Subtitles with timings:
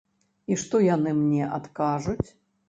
[0.55, 2.27] І што яны мне адкажуць?